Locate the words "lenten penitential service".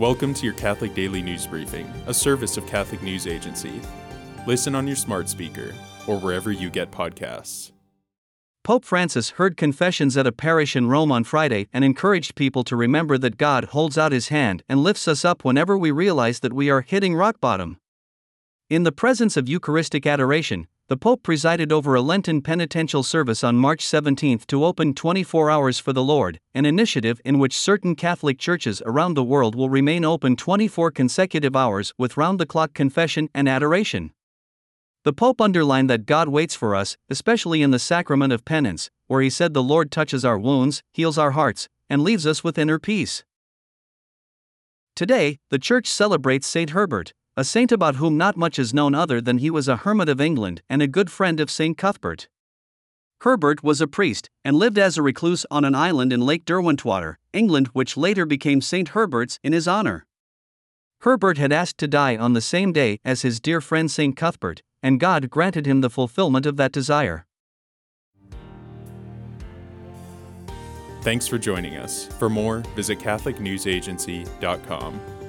22.00-23.44